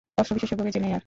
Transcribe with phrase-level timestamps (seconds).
[0.21, 0.99] অস্ত্র বিশেষজ্ঞও বেঁচে নেই আর।